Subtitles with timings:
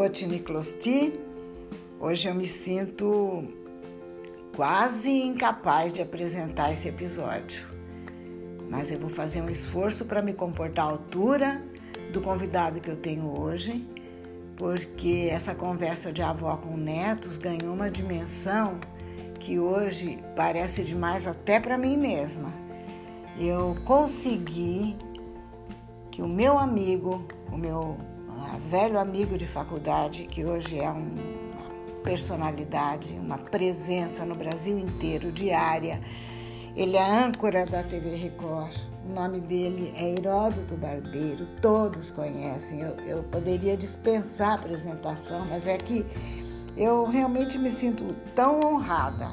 [0.00, 1.12] Cote Niclosti.
[2.00, 3.44] Hoje eu me sinto
[4.56, 7.66] quase incapaz de apresentar esse episódio,
[8.70, 11.62] mas eu vou fazer um esforço para me comportar à altura
[12.14, 13.86] do convidado que eu tenho hoje,
[14.56, 18.80] porque essa conversa de avó com netos ganhou uma dimensão
[19.38, 22.50] que hoje parece demais até para mim mesma.
[23.38, 24.96] Eu consegui
[26.10, 27.22] que o meu amigo,
[27.52, 27.98] o meu
[28.68, 31.40] velho amigo de faculdade, que hoje é uma
[32.02, 36.00] personalidade, uma presença no Brasil inteiro, diária,
[36.76, 38.76] ele é âncora da TV Record.
[39.04, 42.80] O nome dele é Heródoto Barbeiro, todos conhecem.
[42.80, 46.06] Eu, eu poderia dispensar a apresentação, mas é que
[46.76, 49.30] eu realmente me sinto tão honrada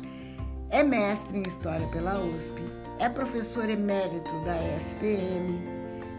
[0.71, 2.61] é mestre em História pela USP,
[2.99, 5.63] é professor emérito da SPM,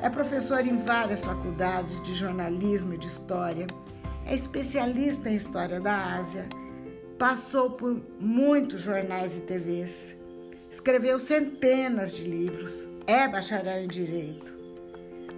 [0.02, 3.68] é professor em várias faculdades de jornalismo e de história
[4.26, 6.48] é especialista em história da Ásia,
[7.18, 10.16] passou por muitos jornais e TVs,
[10.72, 14.54] escreveu centenas de livros, é bacharel em direito,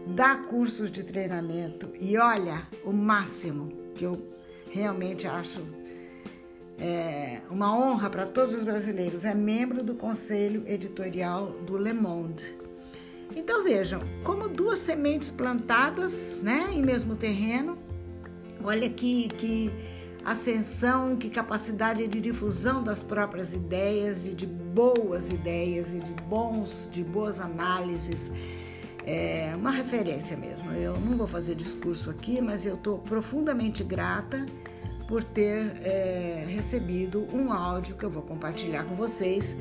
[0.08, 4.18] dá cursos de treinamento e olha o máximo que eu
[4.72, 5.62] realmente acho
[6.78, 12.56] é, uma honra para todos os brasileiros, é membro do conselho editorial do Le Monde.
[13.36, 17.78] Então vejam, como duas sementes plantadas né, em mesmo terreno,
[18.66, 19.72] Olha que, que
[20.26, 26.90] ascensão, que capacidade de difusão das próprias ideias e de boas ideias e de bons,
[26.92, 28.32] de boas análises.
[29.06, 30.72] É uma referência mesmo.
[30.72, 34.44] Eu não vou fazer discurso aqui, mas eu estou profundamente grata
[35.08, 39.56] por ter é, recebido um áudio que eu vou compartilhar com vocês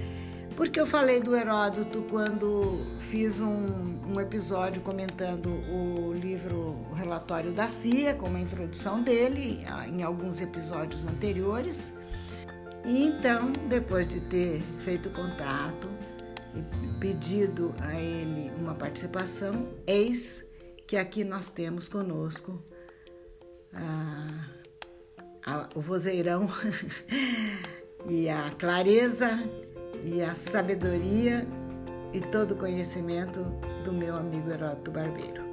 [0.56, 7.52] porque eu falei do Heródoto quando fiz um, um, episódio comentando o livro O Relatório
[7.52, 11.92] da CIA, com uma introdução dele em alguns episódios anteriores.
[12.84, 15.88] E então, depois de ter feito contato
[16.54, 20.44] e pedido a ele uma participação, eis
[20.86, 22.62] que aqui nós temos conosco
[23.72, 24.46] a,
[25.44, 26.48] a, o vozeirão
[28.08, 29.38] e a clareza
[30.02, 31.46] e a sabedoria
[32.12, 33.42] e todo o conhecimento
[33.84, 35.44] do meu amigo Heródoto Barbeiro.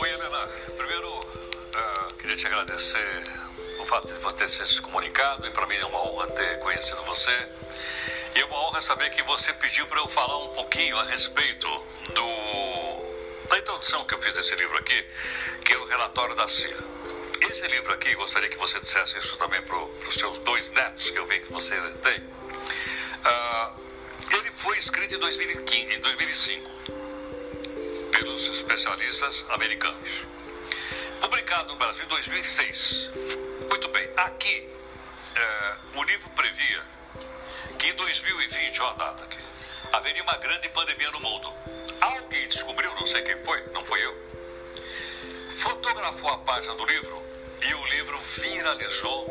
[0.00, 0.48] Oi, Helena.
[0.76, 3.24] Primeiro, uh, queria te agradecer
[3.80, 7.02] o fato de você ter se comunicado e para mim é uma honra ter conhecido
[7.04, 7.32] você.
[8.34, 11.68] E é uma honra saber que você pediu para eu falar um pouquinho a respeito
[12.14, 12.73] do
[13.54, 15.06] da introdução que eu fiz desse livro aqui,
[15.64, 16.76] que é o relatório da CIA.
[17.40, 21.16] Esse livro aqui, gostaria que você dissesse isso também para os seus dois netos, que
[21.16, 22.18] eu vi que você tem.
[22.18, 23.80] Uh,
[24.32, 26.70] ele foi escrito em, 2015, em 2005
[28.10, 30.10] pelos especialistas americanos.
[31.20, 33.10] Publicado no Brasil em 2006.
[33.70, 34.68] Muito bem, aqui
[35.94, 36.82] uh, o livro previa
[37.78, 39.38] que em 2020, olha a data aqui,
[39.92, 41.54] haveria uma grande pandemia no mundo
[42.54, 44.16] descobriu, não sei quem foi, não foi eu,
[45.50, 47.20] fotografou a página do livro
[47.60, 49.26] e o livro viralizou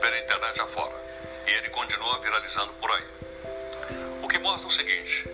[0.00, 0.94] pela internet afora.
[1.46, 3.04] E ele continua viralizando por aí.
[4.22, 5.28] O que mostra o seguinte: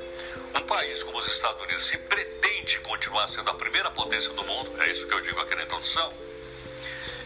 [0.55, 4.82] um país como os Estados Unidos, se pretende continuar sendo a primeira potência do mundo,
[4.82, 6.12] é isso que eu digo aqui na introdução,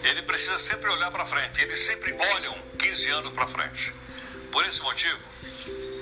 [0.04, 1.62] ele precisa sempre olhar para frente.
[1.62, 3.92] Eles sempre olham 15 anos para frente.
[4.50, 5.26] Por esse motivo,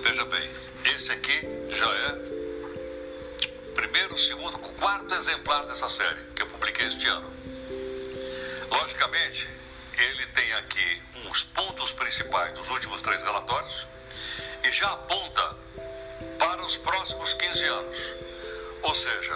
[0.02, 0.50] veja bem,
[0.86, 2.39] esse aqui já é
[3.80, 7.32] primeiro, segundo, quarto exemplar dessa série que eu publiquei este ano.
[8.70, 9.48] Logicamente,
[9.96, 13.86] ele tem aqui uns pontos principais dos últimos três relatórios
[14.62, 15.56] e já aponta
[16.38, 17.96] para os próximos 15 anos.
[18.82, 19.34] Ou seja,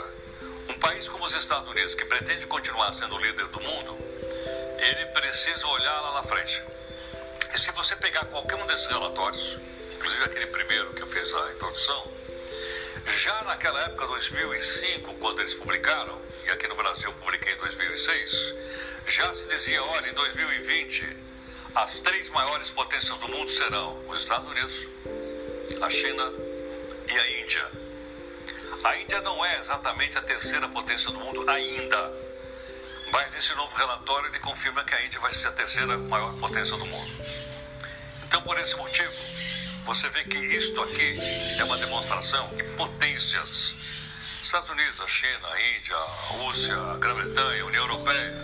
[0.68, 3.96] um país como os Estados Unidos, que pretende continuar sendo líder do mundo,
[4.76, 6.62] ele precisa olhar lá na frente.
[7.54, 9.56] E se você pegar qualquer um desses relatórios,
[9.94, 12.23] inclusive aquele primeiro que eu fiz a introdução,
[13.06, 18.54] já naquela época, 2005, quando eles publicaram, e aqui no Brasil eu publiquei em 2006,
[19.06, 21.16] já se dizia: olha, em 2020,
[21.74, 24.88] as três maiores potências do mundo serão os Estados Unidos,
[25.82, 26.22] a China
[27.08, 27.70] e a Índia.
[28.84, 32.12] A Índia não é exatamente a terceira potência do mundo ainda,
[33.10, 36.76] mas nesse novo relatório ele confirma que a Índia vai ser a terceira maior potência
[36.76, 37.12] do mundo.
[38.24, 39.12] Então, por esse motivo,
[39.84, 41.16] você vê que isto aqui
[41.58, 43.74] é uma demonstração que potências,
[44.42, 48.34] Estados Unidos, a China, a Índia, a Rússia, a Grã-Bretanha, a União Europeia,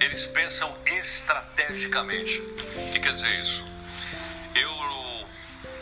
[0.00, 2.40] eles pensam estrategicamente.
[2.40, 3.64] O que quer dizer isso?
[4.54, 5.26] Eu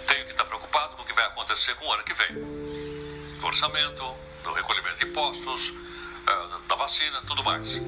[0.06, 2.34] tenho que estar preocupado com o que vai acontecer com o ano que vem.
[3.40, 5.72] Do orçamento, do recolhimento de impostos,
[6.26, 7.78] eh, da vacina, tudo mais.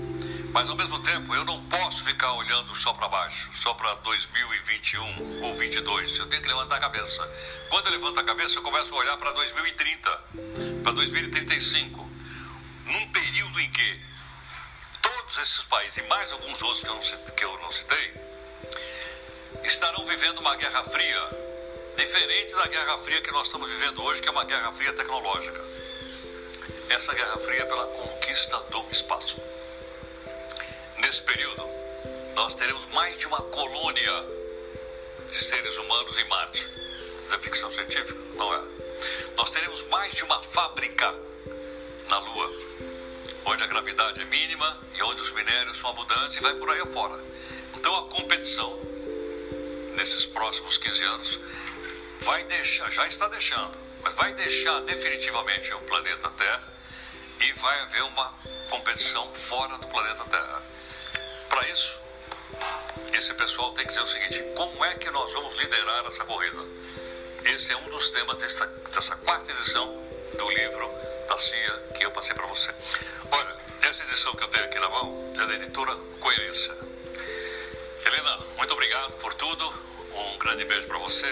[0.53, 5.45] Mas ao mesmo tempo, eu não posso ficar olhando só para baixo, só para 2021
[5.45, 6.19] ou 22.
[6.19, 7.23] Eu tenho que levantar a cabeça.
[7.69, 10.11] Quando eu levanto a cabeça, eu começo a olhar para 2030,
[10.83, 12.11] para 2035.
[12.87, 14.01] Num período em que
[15.01, 18.15] todos esses países e mais alguns outros que eu não, que eu não citei
[19.63, 21.29] estarão vivendo uma guerra fria,
[21.97, 25.61] diferente da guerra fria que nós estamos vivendo hoje, que é uma guerra fria tecnológica.
[26.89, 29.41] Essa guerra fria é pela conquista do espaço.
[31.03, 31.65] Nesse período,
[32.35, 34.13] nós teremos mais de uma colônia
[35.27, 36.65] de seres humanos em Marte.
[37.25, 38.19] Isso é ficção científica?
[38.37, 38.61] Não é.
[39.37, 41.13] Nós teremos mais de uma fábrica
[42.09, 42.51] na Lua,
[43.47, 46.81] onde a gravidade é mínima e onde os minérios são abundantes e vai por aí
[46.81, 47.25] afora.
[47.75, 48.79] Então a competição,
[49.97, 51.39] nesses próximos 15 anos,
[52.21, 56.73] vai deixar, já está deixando, mas vai deixar definitivamente o planeta Terra
[57.41, 58.35] e vai haver uma
[58.69, 60.80] competição fora do planeta Terra.
[61.51, 62.01] Para isso,
[63.13, 66.63] esse pessoal tem que dizer o seguinte: como é que nós vamos liderar essa corrida?
[67.45, 69.87] Esse é um dos temas dessa, dessa quarta edição
[70.39, 70.89] do livro
[71.29, 72.73] da CIA que eu passei para você.
[73.33, 76.73] Olha, essa edição que eu tenho aqui na mão é da editora Coerência.
[78.07, 79.75] Helena, muito obrigado por tudo.
[80.15, 81.29] Um grande beijo para você,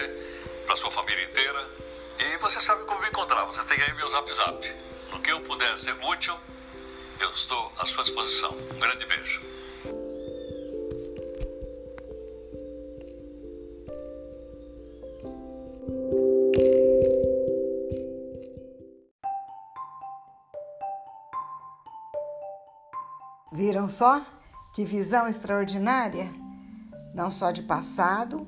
[0.66, 1.68] para sua família inteira.
[2.18, 3.44] E você sabe como me encontrar.
[3.44, 4.74] Você tem aí meu zap zap.
[5.12, 6.38] No que eu puder ser útil,
[7.20, 8.50] eu estou à sua disposição.
[8.50, 9.57] Um grande beijo.
[23.50, 24.24] Viram só
[24.74, 26.30] que visão extraordinária?
[27.14, 28.46] Não só de passado,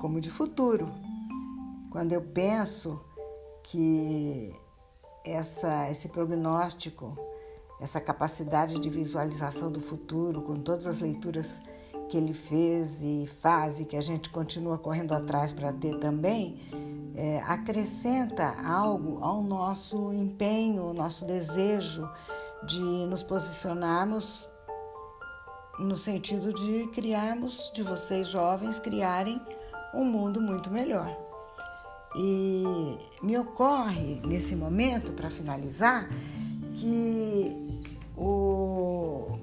[0.00, 0.88] como de futuro.
[1.90, 3.00] Quando eu penso
[3.64, 4.54] que
[5.24, 7.18] essa, esse prognóstico,
[7.80, 11.60] essa capacidade de visualização do futuro, com todas as leituras
[12.08, 16.60] que ele fez e faz e que a gente continua correndo atrás para ter também,
[17.16, 22.08] é, acrescenta algo ao nosso empenho, ao nosso desejo
[22.66, 24.50] de nos posicionarmos
[25.78, 29.40] no sentido de criarmos, de vocês jovens criarem
[29.94, 31.16] um mundo muito melhor.
[32.14, 36.08] E me ocorre nesse momento, para finalizar,
[36.74, 37.84] que
[38.16, 39.38] o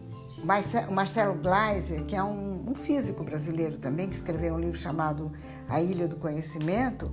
[0.91, 5.31] Marcelo Gleiser, que é um, um, físico brasileiro também, que escreveu um livro chamado
[5.67, 7.11] A Ilha do Conhecimento,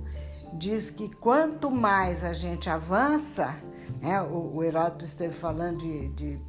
[0.53, 3.55] diz que quanto mais a gente avança,
[4.01, 4.21] né?
[4.21, 6.39] O, o Heródoto esteve falando de, de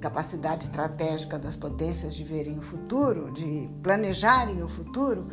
[0.00, 5.28] capacidade estratégica das potências de verem o futuro, de planejarem o futuro.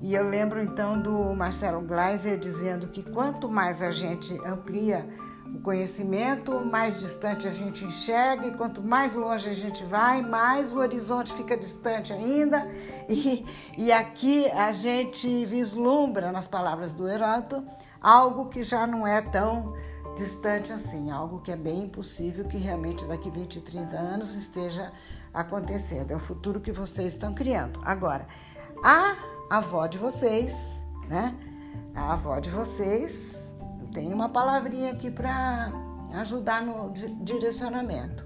[0.00, 5.08] E eu lembro então do Marcelo Gleiser dizendo que quanto mais a gente amplia
[5.54, 10.72] o conhecimento, mais distante a gente enxerga, e quanto mais longe a gente vai, mais
[10.72, 12.66] o horizonte fica distante ainda.
[13.08, 13.44] E,
[13.76, 17.64] e aqui a gente vislumbra, nas palavras do Heródoto,
[18.00, 19.74] algo que já não é tão
[20.16, 24.92] distante assim, algo que é bem impossível que realmente daqui 20, 30 anos esteja
[25.32, 26.10] acontecendo.
[26.10, 27.80] É o futuro que vocês estão criando.
[27.84, 28.26] Agora,
[28.84, 29.16] a
[29.50, 30.56] avó de vocês,
[31.08, 31.34] né?
[31.94, 33.34] A avó de vocês
[33.92, 35.70] tem uma palavrinha aqui para
[36.14, 36.92] ajudar no
[37.22, 38.24] direcionamento.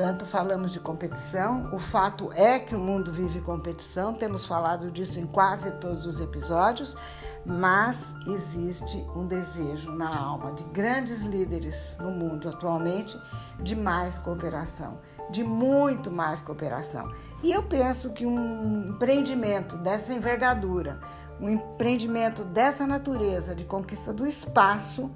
[0.00, 5.20] Tanto falamos de competição, o fato é que o mundo vive competição, temos falado disso
[5.20, 6.96] em quase todos os episódios,
[7.44, 13.20] mas existe um desejo na alma de grandes líderes no mundo atualmente
[13.62, 17.12] de mais cooperação, de muito mais cooperação.
[17.42, 20.98] E eu penso que um empreendimento dessa envergadura,
[21.38, 25.10] um empreendimento dessa natureza de conquista do espaço,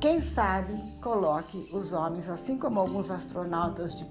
[0.00, 4.06] quem sabe coloque os homens, assim como alguns astronautas de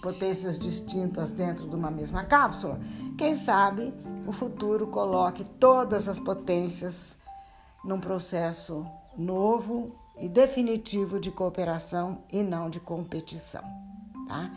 [0.00, 2.80] potências distintas dentro de uma mesma cápsula,
[3.18, 3.92] quem sabe
[4.26, 7.16] o futuro coloque todas as potências
[7.84, 13.62] num processo novo e definitivo de cooperação e não de competição,
[14.26, 14.50] tá?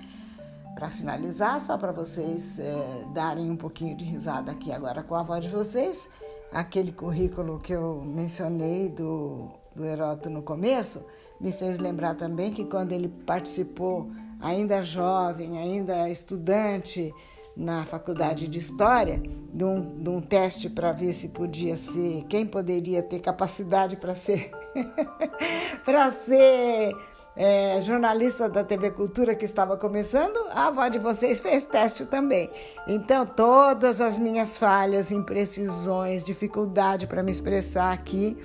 [0.75, 5.23] Para finalizar, só para vocês é, darem um pouquinho de risada aqui agora com a
[5.23, 6.09] voz de vocês,
[6.53, 11.05] aquele currículo que eu mencionei do, do Heródoto no começo
[11.39, 14.11] me fez lembrar também que quando ele participou,
[14.41, 17.13] ainda jovem, ainda estudante,
[17.55, 19.21] na faculdade de História,
[19.53, 24.13] de um, de um teste para ver se podia ser, quem poderia ter capacidade para
[24.13, 24.49] ser,
[25.83, 26.95] para ser
[27.35, 32.49] é, jornalista da TV Cultura que estava começando, a avó de vocês fez teste também.
[32.87, 38.37] Então, todas as minhas falhas, imprecisões, dificuldade para me expressar aqui,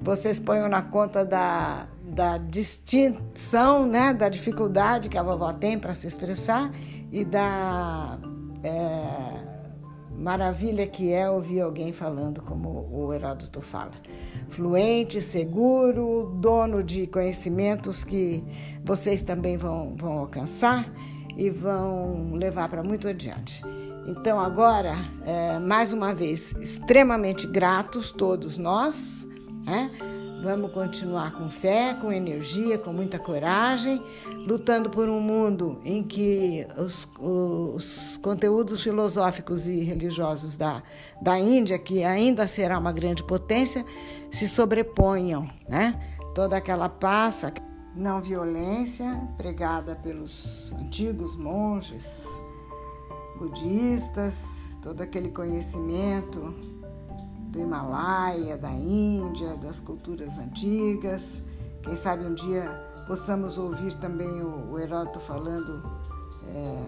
[0.00, 5.94] vocês ponham na conta da, da distinção, né, da dificuldade que a vovó tem para
[5.94, 6.70] se expressar
[7.10, 8.18] e da
[8.62, 9.46] é,
[10.16, 13.92] maravilha que é ouvir alguém falando como o Heródoto fala.
[14.50, 18.44] Fluente, seguro, dono de conhecimentos que
[18.84, 20.90] vocês também vão, vão alcançar
[21.36, 23.62] e vão levar para muito adiante.
[24.06, 29.26] Então, agora, é, mais uma vez, extremamente gratos todos nós.
[29.66, 29.90] Né?
[30.44, 34.00] Vamos continuar com fé, com energia, com muita coragem,
[34.46, 40.84] lutando por um mundo em que os, os conteúdos filosóficos e religiosos da,
[41.20, 43.84] da Índia, que ainda será uma grande potência,
[44.30, 45.50] se sobreponham.
[45.68, 45.98] Né?
[46.32, 47.44] Toda aquela paz,
[47.96, 52.28] não violência pregada pelos antigos monges
[53.36, 56.54] budistas, todo aquele conhecimento
[57.56, 61.42] do Himalaia, da Índia, das culturas antigas.
[61.82, 62.68] Quem sabe um dia
[63.06, 65.82] possamos ouvir também o, o Heródoto falando,
[66.48, 66.84] é,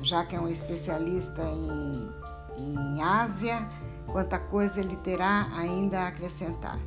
[0.00, 2.08] já que é um especialista em,
[2.56, 3.68] em Ásia,
[4.06, 6.78] quanta coisa ele terá ainda a acrescentar.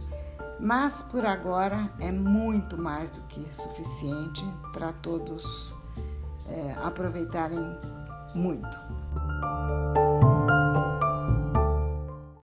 [0.58, 5.76] Mas por agora é muito mais do que suficiente para todos
[6.48, 7.60] é, aproveitarem
[8.34, 8.85] muito.